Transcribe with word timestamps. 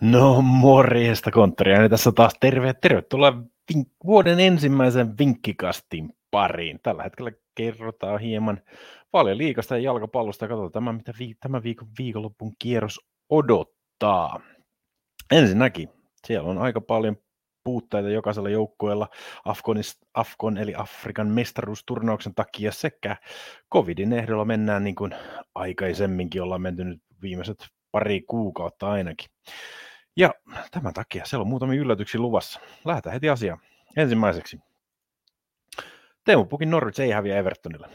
No 0.00 0.42
morjesta 0.42 1.30
konttoria, 1.30 1.88
tässä 1.88 2.12
taas 2.12 2.34
terve, 2.40 2.74
tervetuloa 2.74 3.42
vink- 3.72 3.90
vuoden 4.04 4.40
ensimmäisen 4.40 5.18
vinkkikastin 5.18 6.12
pariin. 6.30 6.80
Tällä 6.82 7.02
hetkellä 7.02 7.32
kerrotaan 7.54 8.20
hieman 8.20 8.60
paljon 9.10 9.38
liikasta 9.38 9.76
ja 9.76 9.82
jalkapallosta 9.82 10.44
ja 10.44 10.48
katsotaan 10.48 10.72
tämä, 10.72 10.92
mitä 10.92 11.12
vi- 11.18 11.34
tämän 11.40 11.62
viikon 11.62 11.88
viikonloppun 11.98 12.52
kierros 12.58 13.00
odottaa. 13.30 14.40
Ensinnäkin, 15.30 15.88
siellä 16.26 16.50
on 16.50 16.58
aika 16.58 16.80
paljon 16.80 17.16
puutteita 17.64 18.08
jokaisella 18.08 18.48
joukkueella 18.48 19.08
Afgonist, 19.44 20.02
Afgon 20.14 20.58
eli 20.58 20.74
Afrikan 20.74 21.28
mestaruusturnauksen 21.28 22.34
takia 22.34 22.72
sekä 22.72 23.16
covidin 23.72 24.12
ehdolla 24.12 24.44
mennään 24.44 24.84
niin 24.84 24.94
kuin 24.94 25.14
aikaisemminkin 25.54 26.42
ollaan 26.42 26.62
menty 26.62 26.84
nyt 26.84 27.02
viimeiset 27.22 27.68
pari 27.92 28.22
kuukautta 28.22 28.90
ainakin. 28.90 29.30
Ja 30.16 30.34
tämän 30.70 30.94
takia 30.94 31.24
siellä 31.24 31.42
on 31.42 31.48
muutamia 31.48 31.80
yllätyksiä 31.80 32.20
luvassa. 32.20 32.60
Lähdetään 32.84 33.12
heti 33.12 33.28
asiaan. 33.28 33.60
Ensimmäiseksi. 33.96 34.60
Teemu 36.24 36.44
Pukin 36.44 36.70
Norwich 36.70 37.00
ei 37.00 37.10
häviä 37.10 37.38
Evertonille. 37.38 37.86
1,72 37.86 37.94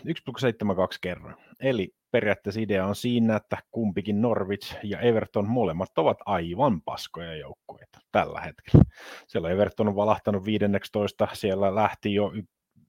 kerran. 1.02 1.36
Eli 1.60 1.96
periaatteessa 2.12 2.62
idea 2.62 2.86
on 2.86 2.96
siinä, 2.96 3.36
että 3.36 3.58
kumpikin 3.72 4.22
Norwich 4.22 4.76
ja 4.84 5.00
Everton 5.00 5.48
molemmat 5.50 5.98
ovat 5.98 6.18
aivan 6.26 6.82
paskoja 6.82 7.36
joukkueita 7.36 8.00
tällä 8.12 8.42
hetkellä. 8.42 8.84
Siellä 9.28 9.50
Everton 9.50 9.88
on 9.88 9.96
valahtanut 9.96 10.46
15, 10.46 11.28
siellä 11.34 11.76
lähti 11.76 12.14
jo 12.14 12.32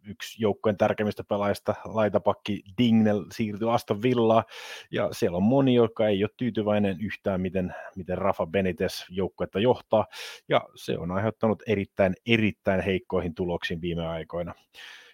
yksi 0.07 0.43
joukkojen 0.43 0.77
tärkeimmistä 0.77 1.25
pelaajista, 1.25 1.75
laitapakki 1.85 2.63
Dingnell 2.79 3.25
siirtyi 3.33 3.69
Aston 3.71 4.03
Villaan, 4.03 4.45
ja 4.91 5.09
siellä 5.13 5.37
on 5.37 5.43
moni, 5.43 5.75
joka 5.75 6.09
ei 6.09 6.25
ole 6.25 6.31
tyytyväinen 6.37 6.97
yhtään, 7.01 7.41
miten, 7.41 7.75
miten 7.97 8.19
Rafa 8.19 8.47
Benitez 8.47 9.05
joukkuetta 9.11 9.61
johtaa, 9.61 10.07
ja 10.49 10.69
se 10.75 10.99
on 10.99 11.11
aiheuttanut 11.11 11.63
erittäin, 11.67 12.15
erittäin 12.27 12.81
heikkoihin 12.81 13.35
tuloksiin 13.35 13.81
viime 13.81 14.07
aikoina. 14.07 14.55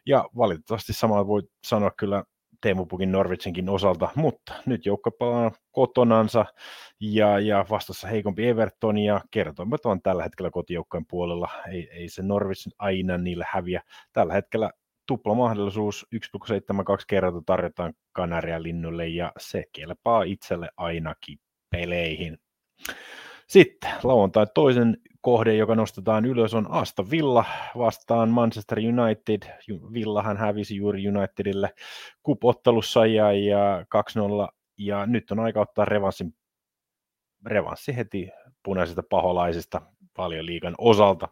Ja 0.07 0.25
valitettavasti 0.37 0.93
sama 0.93 1.27
voi 1.27 1.43
sanoa 1.65 1.91
kyllä 1.91 2.25
Teemu 2.61 2.87
Pukin 2.87 3.13
Norwichinkin 3.13 3.69
osalta, 3.69 4.09
mutta 4.15 4.55
nyt 4.67 4.87
joukko 4.87 5.11
pelaa 5.11 5.51
kotonansa 5.73 6.45
ja, 7.01 7.39
ja 7.39 7.67
vastassa 7.71 8.09
heikompi 8.09 8.49
Everton 8.49 8.99
ja 8.99 9.21
kertoimet 9.31 9.87
on 9.87 10.03
tällä 10.03 10.23
hetkellä 10.23 10.51
kotijoukkojen 10.51 11.07
puolella. 11.07 11.49
Ei, 11.69 11.91
ei 11.91 12.09
se 12.09 12.23
Norwich 12.23 12.69
aina 12.79 13.19
niille 13.19 13.45
häviä. 13.49 13.83
Tällä 14.13 14.33
hetkellä 14.33 14.71
tuplamahdollisuus 15.07 16.07
1,72 16.15 17.05
kertaa 17.07 17.43
tarjotaan 17.47 17.95
Kanaria 18.13 18.63
linnulle 18.63 19.09
ja 19.09 19.33
se 19.39 19.65
kelpaa 19.73 20.23
itselle 20.23 20.71
ainakin 20.77 21.39
peleihin. 21.71 22.39
Sitten 23.49 23.91
lauantai 24.03 24.47
toisen 24.55 24.97
kohde, 25.21 25.55
joka 25.55 25.75
nostetaan 25.75 26.25
ylös, 26.25 26.55
on 26.55 26.71
Asta 26.71 27.11
Villa 27.11 27.45
vastaan 27.79 28.29
Manchester 28.29 28.79
United. 28.79 29.43
Villahan 29.93 30.37
hävisi 30.37 30.77
juuri 30.77 31.09
Unitedille 31.09 31.75
kupottelussa 32.23 33.07
ja, 33.07 33.33
ja 33.33 33.85
2-0, 34.49 34.53
ja 34.79 35.07
nyt 35.07 35.31
on 35.31 35.41
aika 35.41 35.61
ottaa 35.61 35.85
revanssin, 35.85 36.35
revanssi 37.47 37.97
heti 37.97 38.31
punaisista 38.63 39.03
paholaisista 39.11 39.83
paljon 40.17 40.47
liikan 40.47 40.75
osalta. 40.79 41.29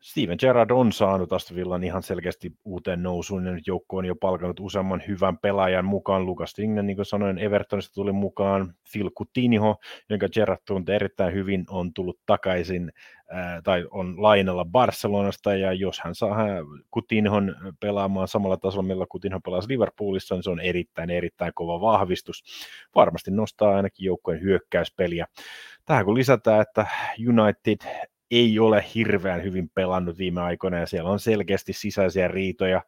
Steven 0.00 0.36
Gerrard 0.40 0.70
on 0.70 0.92
saanut 0.92 1.32
Aston 1.32 1.56
Villan 1.56 1.84
ihan 1.84 2.02
selkeästi 2.02 2.52
uuteen 2.64 3.02
nousuun, 3.02 3.46
ja 3.46 3.52
nyt 3.52 3.66
joukko 3.66 3.96
on 3.96 4.04
jo 4.04 4.14
palkannut 4.14 4.60
useamman 4.60 5.02
hyvän 5.08 5.38
pelaajan 5.38 5.84
mukaan. 5.84 6.26
Lukas 6.26 6.54
Dignan, 6.56 6.86
niin 6.86 6.96
kuin 6.96 7.06
sanoin, 7.06 7.38
Evertonista 7.38 7.94
tuli 7.94 8.12
mukaan. 8.12 8.74
Phil 8.92 9.10
Coutinho, 9.10 9.76
jonka 10.10 10.28
Gerrard 10.28 10.60
tuntee 10.66 10.96
erittäin 10.96 11.34
hyvin, 11.34 11.64
on 11.70 11.94
tullut 11.94 12.20
takaisin, 12.26 12.92
tai 13.64 13.86
on 13.90 14.22
lainalla 14.22 14.64
Barcelonasta, 14.64 15.54
ja 15.54 15.72
jos 15.72 16.00
hän 16.04 16.14
saa 16.14 16.36
Coutinhon 16.94 17.56
pelaamaan 17.80 18.28
samalla 18.28 18.56
tasolla, 18.56 18.86
millä 18.86 19.06
Coutinho 19.06 19.40
pelasi 19.40 19.68
Liverpoolissa, 19.68 20.34
niin 20.34 20.42
se 20.42 20.50
on 20.50 20.60
erittäin, 20.60 21.10
erittäin 21.10 21.52
kova 21.54 21.80
vahvistus. 21.80 22.44
Varmasti 22.94 23.30
nostaa 23.30 23.76
ainakin 23.76 24.06
joukkojen 24.06 24.42
hyökkäyspeliä. 24.42 25.26
Tähän 25.84 26.04
kun 26.04 26.14
lisätään, 26.14 26.60
että 26.60 26.86
United 27.28 27.78
ei 28.30 28.58
ole 28.58 28.84
hirveän 28.94 29.42
hyvin 29.42 29.70
pelannut 29.74 30.18
viime 30.18 30.40
aikoina 30.40 30.78
ja 30.78 30.86
siellä 30.86 31.10
on 31.10 31.20
selkeästi 31.20 31.72
sisäisiä 31.72 32.28
riitoja 32.28 32.82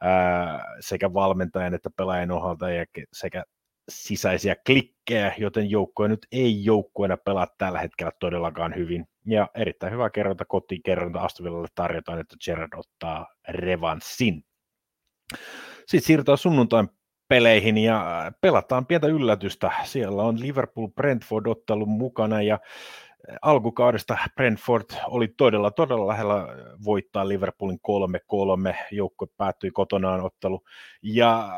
ää, 0.00 0.64
sekä 0.80 1.14
valmentajan 1.14 1.74
että 1.74 1.90
pelaajan 1.96 2.30
osalta 2.30 2.70
ja 2.70 2.84
sekä 3.12 3.44
sisäisiä 3.88 4.56
klikkejä, 4.66 5.34
joten 5.38 5.70
joukkoja 5.70 6.08
nyt 6.08 6.26
ei 6.32 6.64
joukkueena 6.64 7.16
pelaa 7.16 7.46
tällä 7.58 7.78
hetkellä 7.78 8.12
todellakaan 8.20 8.76
hyvin. 8.76 9.06
Ja 9.26 9.48
erittäin 9.54 9.92
hyvä 9.92 10.10
kerronta 10.10 10.44
kotikerronta 10.44 11.20
Astovillalle 11.20 11.68
tarjotaan, 11.74 12.20
että 12.20 12.36
Gerard 12.44 12.72
ottaa 12.76 13.26
revanssin. 13.48 14.44
Sitten 15.86 16.06
siirrytään 16.06 16.38
sunnuntain 16.38 16.88
peleihin 17.28 17.78
ja 17.78 18.32
pelataan 18.40 18.86
pientä 18.86 19.06
yllätystä. 19.06 19.70
Siellä 19.84 20.22
on 20.22 20.40
Liverpool 20.40 20.88
Brentford 20.88 21.46
ottelu 21.46 21.86
mukana 21.86 22.42
ja 22.42 22.58
alkukaudesta 23.42 24.18
Brentford 24.34 24.84
oli 25.06 25.28
todella, 25.28 25.70
todella 25.70 26.06
lähellä 26.06 26.46
voittaa 26.84 27.28
Liverpoolin 27.28 27.78
3-3. 28.72 28.74
Joukkue 28.90 29.28
päättyi 29.36 29.70
kotonaan 29.70 30.20
ottelu. 30.20 30.62
Ja 31.02 31.50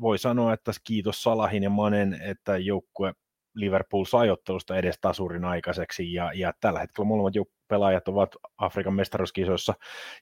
voi 0.00 0.18
sanoa, 0.18 0.52
että 0.52 0.72
kiitos 0.84 1.22
Salahin 1.22 1.62
ja 1.62 1.70
Manen, 1.70 2.20
että 2.22 2.56
joukkue 2.56 3.14
Liverpool 3.54 4.04
sai 4.04 4.30
ottelusta 4.30 4.76
edes 4.76 4.98
tasurin 5.00 5.44
aikaiseksi, 5.44 6.12
ja, 6.12 6.32
ja 6.34 6.52
tällä 6.60 6.80
hetkellä 6.80 7.08
molemmat 7.08 7.34
pelaajat 7.68 8.08
ovat 8.08 8.36
Afrikan 8.58 8.94
mestaruuskisoissa, 8.94 9.74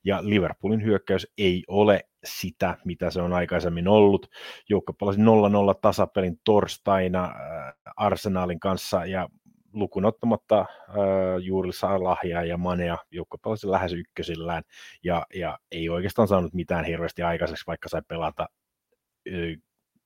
ja 0.04 0.18
Liverpoolin 0.22 0.84
hyökkäys 0.84 1.26
ei 1.38 1.64
ole 1.68 2.04
sitä, 2.24 2.76
mitä 2.84 3.10
se 3.10 3.22
on 3.22 3.32
aikaisemmin 3.32 3.88
ollut. 3.88 4.26
Joukko 4.68 4.92
pelasi 4.92 5.20
0-0 5.20 5.24
tasapelin 5.80 6.40
torstaina 6.44 7.24
äh, 7.24 7.74
Arsenalin 7.96 8.60
kanssa, 8.60 9.06
ja 9.06 9.28
lukun 9.72 10.04
ottamatta 10.04 10.60
äh, 10.60 10.66
juuri 11.40 11.72
Salahia 11.72 12.44
ja 12.44 12.56
Manea, 12.56 12.98
joukko 13.10 13.38
pelasi 13.38 13.70
lähes 13.70 13.92
ykkösillään 13.92 14.62
ja, 15.04 15.26
ja 15.34 15.58
ei 15.70 15.88
oikeastaan 15.88 16.28
saanut 16.28 16.54
mitään 16.54 16.84
hirveästi 16.84 17.22
aikaiseksi, 17.22 17.66
vaikka 17.66 17.88
sai 17.88 18.02
pelata 18.08 18.48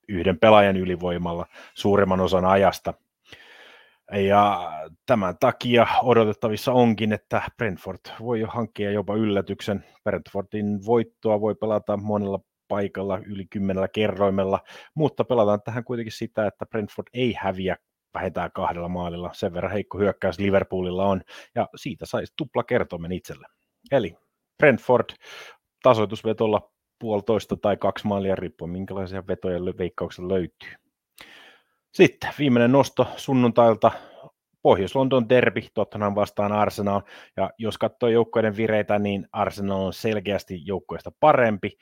yhden 0.09 0.39
pelaajan 0.39 0.77
ylivoimalla 0.77 1.47
suurimman 1.75 2.21
osan 2.21 2.45
ajasta. 2.45 2.95
Ja 4.13 4.73
tämän 5.07 5.37
takia 5.41 5.87
odotettavissa 6.03 6.73
onkin, 6.73 7.13
että 7.13 7.43
Brentford 7.57 7.99
voi 8.21 8.41
jo 8.41 8.47
hankkia 8.47 8.91
jopa 8.91 9.15
yllätyksen. 9.15 9.85
Brentfordin 10.05 10.87
voittoa 10.87 11.41
voi 11.41 11.55
pelata 11.55 11.97
monella 11.97 12.41
paikalla 12.69 13.19
yli 13.19 13.47
kymmenellä 13.47 13.89
kerroimella, 13.89 14.61
mutta 14.95 15.25
pelataan 15.25 15.63
tähän 15.65 15.85
kuitenkin 15.85 16.13
sitä, 16.13 16.47
että 16.47 16.67
Brentford 16.67 17.07
ei 17.13 17.35
häviä 17.39 17.77
vähintään 18.15 18.51
kahdella 18.53 18.89
maalilla. 18.89 19.31
Sen 19.33 19.55
verran 19.55 19.73
heikko 19.73 19.99
hyökkäys 19.99 20.39
Liverpoolilla 20.39 21.07
on, 21.07 21.23
ja 21.55 21.69
siitä 21.77 22.07
saisi 22.07 22.33
tupla 22.37 22.65
kertomen 22.65 23.13
itselle. 23.13 23.47
Eli 23.93 24.15
Brentford 24.59 25.11
tasoitusvetolla 25.83 26.73
puolitoista 26.99 27.57
tai 27.57 27.77
kaksi 27.77 28.07
maalia, 28.07 28.37
riippuen 28.37 28.71
minkälaisia 28.71 29.27
vetoja 29.27 29.59
veikkauksia 29.79 30.29
löytyy. 30.29 30.73
Sitten 31.95 32.31
viimeinen 32.39 32.73
nosto 32.73 33.07
sunnuntailta, 33.17 33.91
Pohjois-London 34.63 35.29
derby, 35.29 35.61
Tottenham 35.75 36.15
vastaan 36.15 36.53
Arsenal, 36.53 37.01
ja 37.37 37.51
jos 37.59 37.79
katsoo 37.79 38.09
joukkoiden 38.09 38.57
vireitä, 38.57 38.99
niin 38.99 39.27
Arsenal 39.33 39.81
on 39.81 39.93
selkeästi 39.93 40.67
joukkoista 40.67 41.13
parempi, 41.21 41.79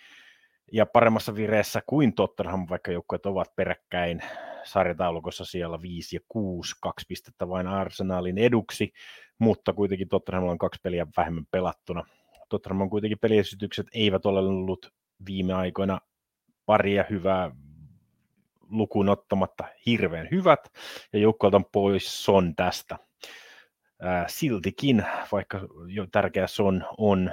ja 0.73 0.87
paremmassa 0.87 1.35
vireessä 1.35 1.83
kuin 1.87 2.15
Tottenham, 2.15 2.67
vaikka 2.71 2.93
joukkueet 2.93 3.27
ovat 3.27 3.57
peräkkäin 3.57 4.23
sarjataulukossa 4.65 5.45
siellä 5.45 5.83
5 5.83 6.17
ja 6.17 6.21
6, 6.29 6.75
kaksi 6.81 7.07
pistettä 7.09 7.49
vain 7.49 7.67
Arsenalin 7.67 8.39
eduksi, 8.39 8.93
mutta 9.39 9.73
kuitenkin 9.73 10.09
Tottenham 10.09 10.49
on 10.49 10.59
kaksi 10.59 10.81
peliä 10.83 11.07
vähemmän 11.17 11.47
pelattuna. 11.51 12.05
Tottenham 12.49 12.81
on 12.81 12.91
kuitenkin 12.91 13.19
peliesitykset 13.19 13.87
eivät 13.95 14.27
ole 14.27 14.39
ollut 14.39 14.93
viime 15.27 15.55
aikoina 15.55 16.01
paria 16.67 17.05
hyvää 17.11 17.51
lukuun 18.69 19.09
ottamatta 19.09 19.65
hirveän 19.87 20.29
hyvät, 20.31 20.69
ja 21.13 21.19
joukkueelta 21.19 21.61
pois 21.73 22.25
Son 22.25 22.55
tästä. 22.55 22.99
siltikin, 24.27 25.05
vaikka 25.33 25.61
jo 25.87 26.07
tärkeä 26.13 26.47
Son 26.47 26.85
on 26.99 27.33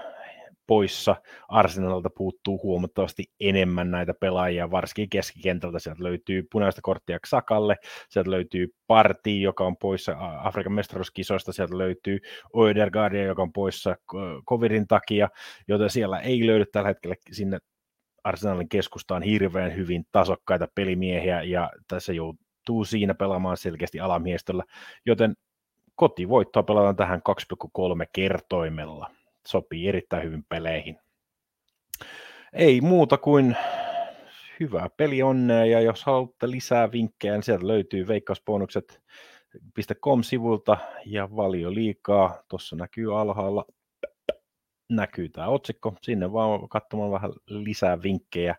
poissa. 0.67 1.15
Arsenalilta 1.47 2.09
puuttuu 2.17 2.59
huomattavasti 2.63 3.23
enemmän 3.39 3.91
näitä 3.91 4.13
pelaajia, 4.19 4.71
varsinkin 4.71 5.09
keskikentältä. 5.09 5.79
Sieltä 5.79 6.03
löytyy 6.03 6.47
punaista 6.51 6.81
korttia 6.81 7.17
Sakalle, 7.27 7.75
sieltä 8.09 8.31
löytyy 8.31 8.67
Parti, 8.87 9.41
joka 9.41 9.63
on 9.63 9.77
poissa 9.77 10.15
Afrikan 10.43 10.73
mestaruuskisoista, 10.73 11.53
sieltä 11.53 11.77
löytyy 11.77 12.19
Oedergaardia, 12.53 13.23
joka 13.23 13.41
on 13.41 13.53
poissa 13.53 13.95
covidin 14.49 14.87
takia, 14.87 15.29
joten 15.67 15.89
siellä 15.89 16.19
ei 16.19 16.47
löydy 16.47 16.65
tällä 16.65 16.87
hetkellä 16.87 17.15
sinne 17.31 17.59
Arsenalin 18.23 18.69
keskustaan 18.69 19.23
hirveän 19.23 19.75
hyvin 19.75 20.03
tasokkaita 20.11 20.67
pelimiehiä, 20.75 21.41
ja 21.41 21.69
tässä 21.87 22.13
joutuu 22.13 22.85
siinä 22.85 23.13
pelaamaan 23.13 23.57
selkeästi 23.57 23.99
alamiestöllä, 23.99 24.63
joten 25.05 25.35
kotivoittoa 25.95 26.63
pelataan 26.63 26.95
tähän 26.95 27.21
2,3 27.29 28.05
kertoimella. 28.13 29.11
Sopii 29.47 29.87
erittäin 29.87 30.23
hyvin 30.23 30.45
peleihin. 30.49 30.99
Ei 32.53 32.81
muuta 32.81 33.17
kuin 33.17 33.55
hyvää 34.59 34.89
peli 34.97 35.23
onnea 35.23 35.65
ja 35.65 35.81
jos 35.81 36.03
haluatte 36.03 36.51
lisää 36.51 36.91
vinkkejä, 36.91 37.33
niin 37.33 37.43
sieltä 37.43 37.67
löytyy 37.67 38.07
veikkausbonukset.com-sivulta 38.07 40.77
ja 41.05 41.29
valio 41.35 41.73
liikaa. 41.73 42.43
Tuossa 42.49 42.75
näkyy 42.75 43.19
alhaalla 43.19 43.65
näkyy 44.89 45.29
tämä 45.29 45.47
otsikko. 45.47 45.95
Sinne 46.01 46.33
vaan 46.33 46.69
katsomaan 46.69 47.11
vähän 47.11 47.31
lisää 47.47 48.03
vinkkejä, 48.03 48.55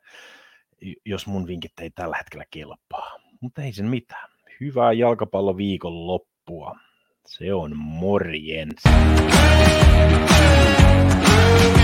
jos 1.05 1.26
mun 1.26 1.46
vinkit 1.46 1.73
ei 1.81 1.90
tällä 1.90 2.17
hetkellä 2.17 2.44
kelpaa. 2.50 3.20
Mutta 3.40 3.62
ei 3.62 3.73
sen 3.73 3.87
mitään. 3.87 4.31
Hyvää 4.61 4.93
jalkapalloviikon 4.93 6.06
loppua. 6.06 6.76
Se 7.26 7.55
on 7.55 7.76
morjens. 7.76 8.82
Thank 11.38 11.73
you. 11.73 11.78